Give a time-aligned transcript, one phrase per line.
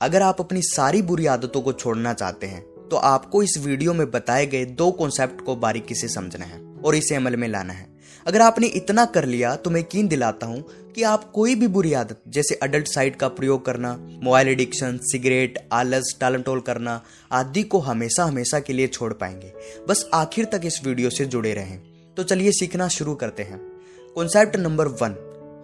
[0.00, 4.10] अगर आप अपनी सारी बुरी आदतों को छोड़ना चाहते हैं तो आपको इस वीडियो में
[4.10, 7.86] बताए गए दो कॉन्सेप्ट को बारीकी से समझना है और इसे अमल में लाना है।
[8.26, 10.62] अगर आपने इतना कर लिया तो मैं यकीन दिलाता हूँ
[10.94, 15.58] कि आप कोई भी बुरी आदत, जैसे अडल्ट साइट का प्रयोग करना मोबाइल एडिक्शन सिगरेट
[15.72, 17.00] आलस टालमटोल करना,
[17.32, 19.52] आदि को हमेशा हमेशा के लिए छोड़ पाएँगे।
[19.88, 21.78] बस आखिर तक इस वीडियो से जुड़े रहें।
[22.16, 23.60] तो चलिए सीखना शुरू करते हैं।
[24.16, 25.16] कॉन्सेप्ट नंबर वन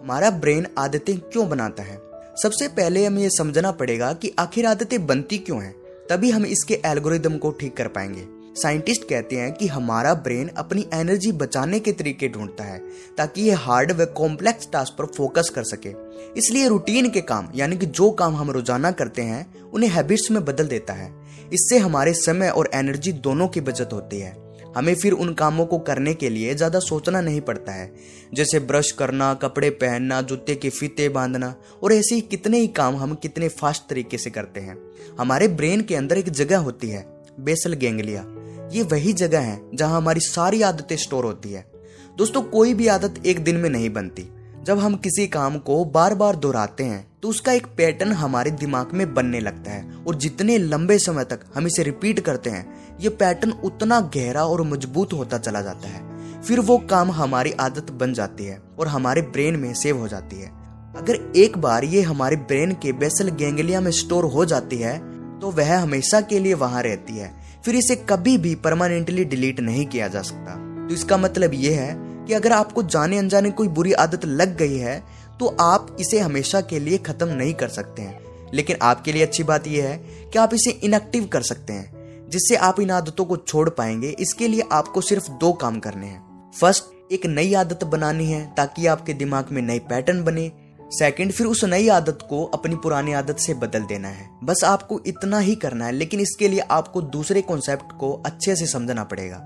[0.03, 1.97] हमारा ब्रेन आदतें क्यों बनाता है?
[2.35, 5.73] सबसे पहले हमें यह समझना पड़ेगा कि आखिर आदतें बनती क्यों हैं,
[6.09, 10.85] तभी हम इसके एल्गोरिदम को ठीक कर पाएँगे। साइंटिस्ट कहते हैं कि हमारा ब्रेन अपनी
[10.93, 12.79] एनर्जी बचाने के तरीके ढूंढता है,
[13.17, 15.93] ताकि ये हार्ड व कॉम्प्लेक्स टास्क पर फोकस कर सके।
[16.39, 20.43] इसलिए रूटीन के काम, यानी कि जो काम हम रोज़ाना करते हैं, उन्हें हैबिट्स में
[20.45, 21.13] बदल देता है।
[21.53, 24.44] इससे हमारे समय और एनर्जी दोनों की बचत होती है।
[24.75, 27.93] हमें फिर उन कामों को करने के लिए ज़्यादा सोचना नहीं पड़ता है।
[28.33, 32.95] जैसे ब्रश करना, कपड़े पहनना, जूते के फीते बांधना, और ऐसे ही कितने ही काम
[32.95, 34.77] हम कितने फास्ट तरीके से करते हैं।
[35.19, 37.05] हमारे ब्रेन के अंदर एक जगह होती है,
[37.39, 38.25] बेसल गेंगलिया।
[38.73, 41.65] ये वही जगह है जहाँ हमारी सारी आदतें स्टोर होती है।
[42.17, 44.27] दोस्तों, कोई भी आदत एक दिन में नहीं बनती।
[44.65, 48.91] जब हम किसी काम को बार बार दोहराते हैं तो उसका एक पैटर्न हमारे दिमाग
[48.93, 52.65] में बनने लगता है। और जितने लंबे समय तक हम इसे रिपीट करते हैं,
[52.99, 57.91] ये पैटर्न उतना गहरा और मज़बूत होता चला जाता है। फिर वो काम हमारी आदत
[57.91, 60.49] बन जाती है और हमारे ब्रेन में सेव हो जाती है।
[60.97, 64.97] अगर एक बार ये हमारे ब्रेन के बेसल गेंगलिया में स्टोर हो जाती है
[65.39, 67.31] तो वह हमेशा के लिए वहाँ रहती है।
[67.65, 70.55] फिर इसे कभी भी परमानेंटली डिलीट नहीं किया जा सकता।
[70.87, 71.93] तो इसका मतलब ये है
[72.25, 75.03] कि अगर आपको जाने अनजाने कोई बुरी आदत लग गई है
[75.39, 78.23] तो आप इसे हमेशा के लिए खत्म नहीं कर सकते हैं।
[78.53, 79.97] लेकिन आपके लिए अच्छी बात यह है
[80.33, 84.47] कि आप इसे इनएक्टिव कर सकते हैं, जिससे आप इन आदतों को छोड़ पाएँगे। इसके
[84.47, 89.13] लिए आपको सिर्फ़ दो काम करने हैं। फ़र्स्ट एक नई आदत बनानी है, ताकि आपके
[89.13, 90.51] दिमाग में नई पैटर्न बने।
[90.91, 94.99] सेकंड फिर उस नई आदत को अपनी पुरानी आदत से बदल देना है। बस आपको
[95.05, 99.37] इतना ही करना है, लेकिन इसके लिए आपको दूसरे कॉन्सेप्ट को अच्छे से समझना पड़ेगा।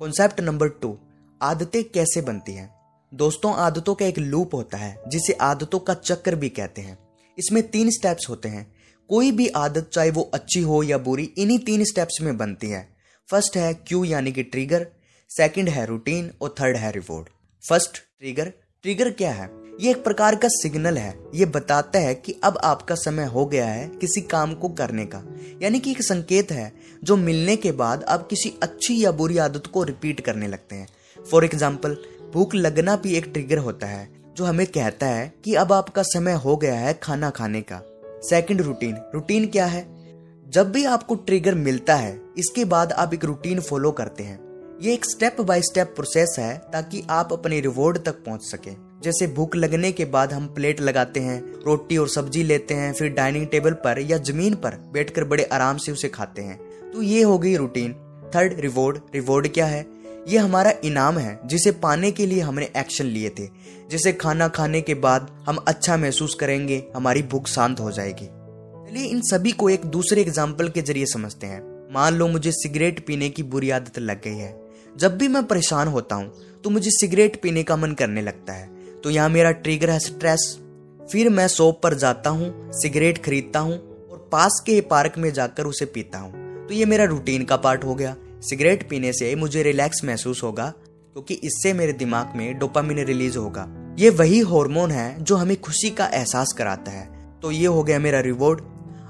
[0.00, 0.96] कॉन्सेप्ट नंबर टू
[1.42, 2.74] आदतें कैसे बनती हैं?
[3.14, 6.98] दोस्तों, आदतों का एक लूप होता है, जिसे आदतों का चक्र भी कहते हैं।
[7.38, 8.72] इसमें तीन स्टेप्स होते हैं।
[9.08, 12.88] कोई भी आदत, चाहे वो अच्छी हो या बुरी, इन्हीं तीन स्टेप्स में बनती है।
[13.30, 14.86] फ़र्स्ट है क्यू यानी कि ट्रिगर
[15.28, 17.28] सेकंड है रूटीन और थर्ड है रिवॉर्ड
[17.68, 18.52] फ़र्स्ट ट्रिगर
[18.82, 19.50] ट्रिगर क्या है?
[19.80, 23.66] ये एक प्रकार का सिग्नल है। ये बताता है कि अब आपका समय हो गया
[23.66, 25.22] है किसी काम को करने का।
[25.62, 26.72] यानी कि एक संकेत है,
[27.04, 30.88] जो मिलने के बाद आप किसी अच्छी या बुरी आदत को रिपीट करने लगते हैं।
[31.30, 31.96] फॉर एग्ज़ाम्पल
[32.32, 36.32] भूख लगना भी एक ट्रिगर होता है, जो हमें कहता है कि अब आपका समय
[36.32, 37.80] हो गया है खाना खाने का।
[38.22, 39.86] सेकंड रूटीन रूटीन क्या है?
[40.48, 44.38] जब भी आपको ट्रिगर मिलता है, इसके बाद आप एक रूटीन फॉलो करते हैं।
[44.82, 48.70] ये एक स्टेप बाय स्टेप प्रोसेस है, ताकि आप अपने रिवॉर्ड तक पहुँच सके।
[49.02, 53.08] जैसे भूख लगने के बाद हम प्लेट लगाते हैं, रोटी और सब्ज़ी लेते हैं, फिर
[53.08, 56.58] डाइनिंग टेबल पर या ज़मीन पर बैठकर बड़े आराम से उसे खाते हैं।
[56.90, 57.92] तो ये हो गई रूटीन
[58.34, 59.82] थर्ड रिवॉर्ड रिवॉर्ड क्या है?
[60.26, 63.46] ये हमारा इनाम है, जिसे पाने के लिए हमने एक्शन लिए थे।
[63.90, 69.04] जिसे खाना खाने के बाद हम अच्छा महसूस करेंगे, हमारी भूख शांत हो जाएगी। चलिए
[69.04, 71.62] इन सभी को एक दूसरे एग्ज़ाम्पल के ज़रिए समझते हैं।
[71.94, 74.54] मान लो मुझे सिगरेट पीने की बुरी आदत लग गई है।
[74.96, 78.68] जब भी मैं परेशान होता हूँ तो मुझे सिगरेट पीने का मन करने लगता है।
[79.00, 80.58] तो यहाँ मेरा ट्रिगर है स्ट्रेस
[81.02, 83.78] फिर मैं शॉप पर जाता हूँ सिगरेट खरीदता हूँ
[84.10, 87.84] और पास के पार्क में जाकर उसे पीता हूँ। तो ये मेरा रूटीन का पार्ट
[87.84, 90.72] हो गया। सिगरेट पीने से मुझे रिलैक्स महसूस होगा,
[91.12, 93.66] क्योंकि इससे मेरे दिमाग में डोपामिन रिलीज़ होगा।
[93.98, 97.08] ये वही हार्मोन है जो हमें खुशी का एहसास कराता है।
[97.42, 98.62] तो ये हो गया मेरा रिवॉर्ड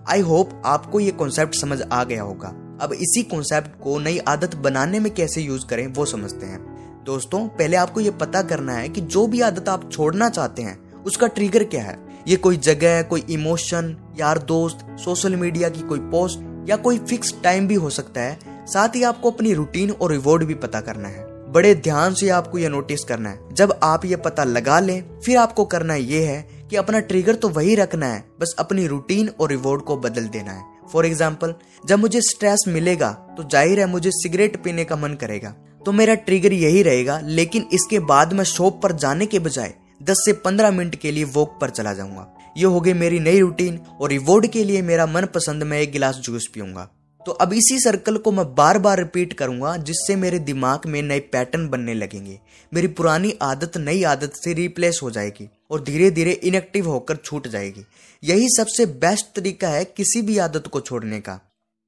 [0.09, 2.49] आई होप आपको ये कॉन्सेप्ट समझ आ गया होगा।
[2.83, 7.47] अब इसी कॉन्सेप्ट को नई आदत बनाने में कैसे यूज़ करें, वो समझते हैं। दोस्तों,
[7.49, 11.27] पहले आपको ये पता करना है कि जो भी आदत आप छोड़ना चाहते हैं, उसका
[11.27, 11.99] ट्रिगर क्या है?
[12.29, 17.35] ये कोई जगह, कोई इमोशन यार दोस्त सोशल मीडिया की कोई पोस्ट या कोई फिक्स
[17.45, 21.09] टाइम भी हो सकता है साथ ही आपको अपनी रूटीन और रिवॉर्ड भी पता करना
[21.09, 25.21] है। बड़े ध्यान से आपको यह नोटिस करना है। जब आप ये पता लगा लें,
[25.21, 29.29] फिर आपको करना ये है कि अपना ट्रिगर तो वही रखना है, बस अपनी रूटीन
[29.31, 31.55] और रिवॉर्ड को बदल देना है। फॉर एग्ज़ाम्पल
[31.85, 35.55] जब मुझे स्ट्रेस मिलेगा तो ज़ाहिर है मुझे सिगरेट पीने का मन करेगा।
[35.87, 40.25] तो मेरा ट्रिगर यही रहेगा, लेकिन इसके बाद मैं शॉप पर जाने के बजाय 10
[40.25, 43.79] से 15 मिनट के लिए वॉक पर चला जाऊँगा। ये हो गई मेरी नई रूटीन
[44.01, 46.89] और रिवॉर्ड के लिए मेरा मन पसंद मैं एक गिलास जूस पीऊँगा।
[47.27, 51.21] तो अब इसी सर्कल को मैं बार बार रिपीट करूँगा, जिससे मेरे दिमाग में नए
[51.33, 52.39] पैटर्न बनने लगेंगे।
[52.73, 57.49] मेरी पुरानी आदत नई आदत से रिप्लेस हो जाएगी और धीरे धीरे इनएक्टिव होकर छूट
[57.49, 57.85] जाएगी।
[58.23, 61.39] यही सबसे बेस्ट तरीका है किसी भी आदत को छोड़ने का।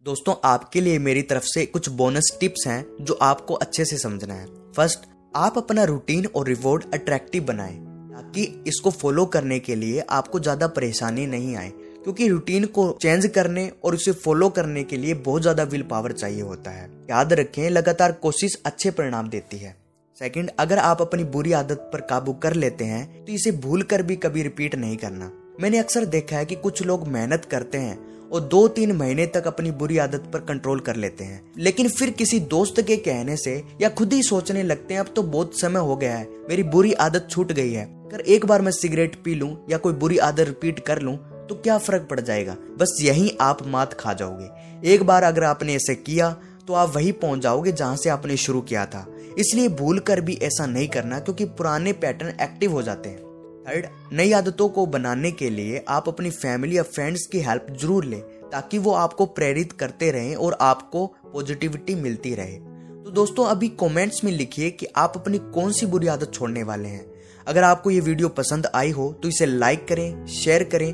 [0.06, 4.34] दोस्तों, आपके लिए मेरी तरफ़ से कुछ बोनस टिप्स हैं, जो आपको अच्छे से समझना
[4.34, 4.46] है।
[4.76, 7.76] फ़र्स्ट आप अपना रूटीन और रिवॉर्ड अट्रैक्टिव बनाएँ,
[8.12, 11.72] ताकि इसको फॉलो करने के लिए आपको ज़्यादा परेशानी नहीं आए।
[12.04, 16.12] क्योंकि रूटीन को चेंज करने और उसे फॉलो करने के लिए बहुत ज़्यादा विल पावर
[16.14, 19.76] चाहिए होता है। याद रखें, लगातार कोशिश अच्छे परिणाम देती है।
[20.20, 24.02] सेकंड अगर आप अपनी बुरी आदत पर काबू कर लेते हैं तो इसे भूल कर
[24.02, 27.98] भी कभी रिपीट नहीं करना। मैंने अक्सर देखा है कि कुछ लोग मेहनत करते हैं
[28.30, 32.10] और दो तीन महीने तक अपनी बुरी आदत पर कंट्रोल कर लेते हैं। लेकिन फिर
[32.12, 35.80] किसी दोस्त के कहने से या खुद ही सोचने लगते हैं, अब तो बहुत समय
[35.80, 39.34] हो गया है, मेरी बुरी आदत छूट गई है। अगर एक बार मैं सिगरेट पी
[39.34, 41.16] लूँ या कोई बुरी आदत रिपीट कर लूँ
[41.48, 42.56] तो क्या फ़र्क पड़ जाएगा?
[42.78, 46.30] बस यही आप मात खा जाओगे। एक बार अगर आपने ऐसे किया
[46.68, 49.06] तो आप वही पहुँच जाओगे जहाँ से आपने शुरू किया था।
[49.38, 53.18] इसलिए भूल कर भी ऐसा नहीं करना, क्योंकि पुराने पैटर्न एक्टिव हो जाते हैं।
[53.64, 58.04] थर्ड, नई आदतों को बनाने के लिए आप अपनी फैमिली या फ्रेंड्स की हेल्प ज़रूर
[58.04, 62.56] लें, ताकि वो आपको प्रेरित करते रहें और आपको पॉजिटिविटी मिलती रहे।
[63.04, 66.88] तो दोस्तों, अभी कमेंट्स में लिखिए कि आप अपनी कौन सी बुरी आदत छोड़ने वाले
[66.88, 67.10] हैं।
[67.46, 70.92] अगर आपको ये वीडियो पसंद आई हो तो इसे लाइक करें, शेयर करें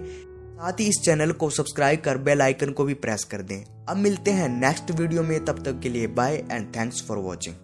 [0.59, 3.97] साथ ही इस चैनल को सब्सक्राइब कर बेल आइकन को भी प्रेस कर दें। अब
[3.97, 7.55] मिलते हैं नेक्स्ट वीडियो में, तब तक के लिए bye and thanks for watching